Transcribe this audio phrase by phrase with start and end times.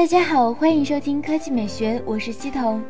[0.00, 2.82] 大家好，欢迎收听科技美学，我是西彤。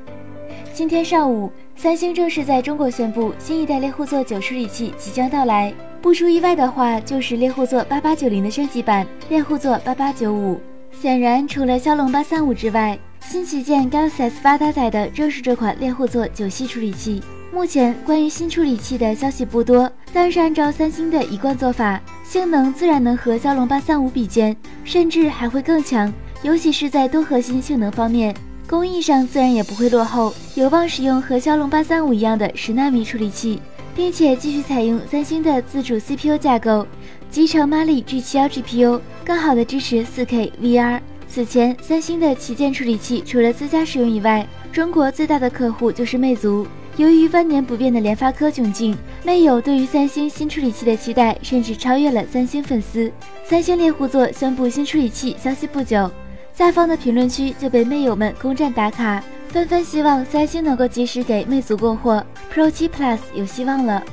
[0.73, 5.75] 今天上午，三星正式在中国宣布新一代猎户座九处理器即将到来。
[6.01, 10.61] 不出意外的话，就是猎户座八八九零的升级版猎户座八八九五。
[10.93, 17.21] 显然，除了骁龙八三五之外，新旗舰 Galaxy S 八搭载的正是这款猎户座九系处理器。
[17.53, 26.13] 目前关于新处理器的消息不多，但是按照三星的一贯做法，性能自然能和骁龙八三五比肩，甚至还会更强。
[26.43, 28.35] 尤其是在多核心性能方面，
[28.67, 33.61] 工艺上自然也不会落后，有望使用和骁龙八三五一样的十纳米处理器，
[33.95, 36.87] 并且继续采用三星的自主 CPU 架构，
[37.31, 41.01] 集成 Mali G 七幺 GPU，更好的支持 4K VR。
[41.29, 46.67] 此前，三星的旗舰处理器除了自家使用以外，中国最大的客户就是魅族。
[46.97, 53.11] 由于万年不变的联发科窘境，魅友对于三星新处理器的期待甚至超越了三星粉丝。
[53.45, 56.11] 三星猎户座宣布新处理器消息不久，
[56.61, 64.05] 下方的评论区就被魅友们攻占打卡，纷纷希望三星能够及时给魅族供货，Pro 7 Plus 有希望了。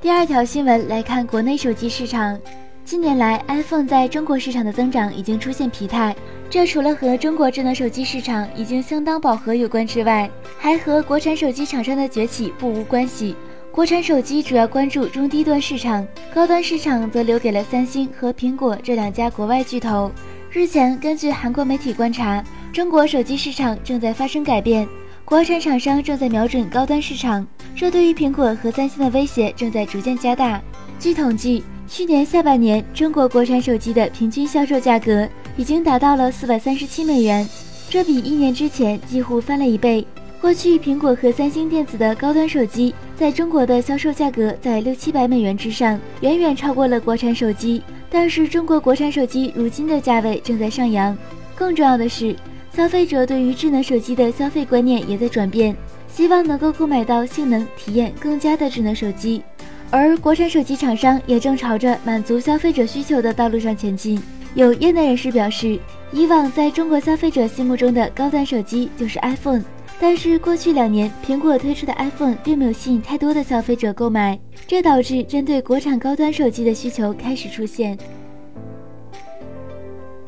[0.00, 2.36] 第二条新闻来看国内手机市场。
[2.84, 6.16] 近年来，iPhone 在中国市场的增长已经出现疲态，
[6.50, 10.28] 这除了和中国智能手机市场已经相当饱和有关之外，
[10.58, 13.36] 还和国产手机厂商的崛起不无关系。
[13.70, 20.10] 国产手机主要关注中低端市场，高端市场则留给了三星和苹果这两家国外巨头。
[20.58, 22.42] 日前，根据韩国媒体观察，
[22.72, 24.84] 中国手机市场正在发生改变，
[25.24, 30.60] 国产厂商正在瞄准高端市场，这对于苹果和三星的威胁正在逐渐加大。
[30.98, 37.48] 据统计，去年下半年，中国国产手机的平均销售价格已经达到了四百三十七美元，
[37.88, 40.04] 这比一年之前几乎翻了一倍。
[40.40, 47.80] 过去，苹果和三星电子的高端手机在中国的销售价格在六七百美元之上，远远超过了国产手机。
[48.10, 51.16] 但是，中国国产手机如今的价位正在上扬。
[51.54, 52.34] 更重要的是，
[52.74, 59.42] 消费者对于智能手机的消费观念也在转变，希望能够购买到性能体验更佳的智能手机。
[59.90, 64.20] 而国产手机厂商也正朝着满足消费者需求的道路上前进。
[64.54, 65.78] 有业内人士表示，
[66.12, 69.62] 以往在中国消费者心目中的高端手机就是 iPhone，
[70.00, 77.98] 但是过去两年苹果推出的 iPhone 并没有吸引太多的消费者购买，这导致针对国产高端手机的需求开始出现。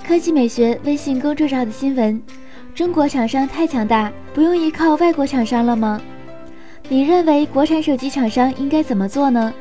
[0.05, 2.21] 科技美学微信公众号的新闻：
[2.75, 6.01] 中国厂商太强大，不用依靠外国厂商了吗？
[6.89, 9.55] 你认为国产手机厂商应该怎么做呢？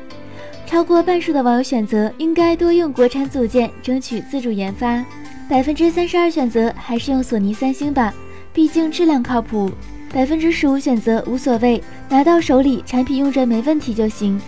[0.66, 5.04] 超过半数的网友选择应该多用国产组件，争取自主研发。
[5.48, 8.12] 百分之三十二选择还是用索尼、三星吧，
[8.52, 9.70] 毕竟质量靠谱。
[10.12, 14.40] 百分之十五选择无所谓，拿到手里产品用着没问题就行。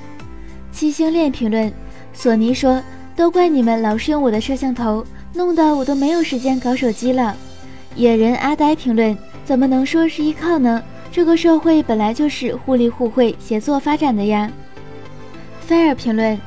[0.72, 1.72] 七星恋评论：
[2.12, 2.82] 索尼说，
[3.14, 7.36] 都怪你们老是用我的摄像头，弄得我都没有时间搞手机了。
[7.94, 10.82] 野人阿呆评论：怎么能说是依靠呢？
[11.12, 14.50] 这个社会本来就是互利互惠、协作发展的呀。
[15.60, 16.38] 菲尔评论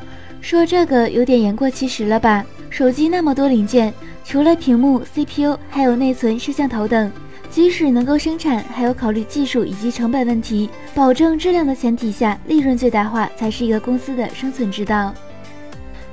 [0.42, 2.44] 说：“这个有点言过其实了吧？
[2.70, 3.94] 手机那么多零件，
[4.26, 7.12] 除了屏幕、CPU，还有内存、摄像头等，
[7.56, 15.14] 即使能够生产，还要考虑技术以及成本问题，保证质量的前提下，利润最大化才是一个公司的生存之道。”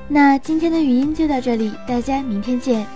[0.06, 2.86] 那今天的语音就到这里，大家明天见。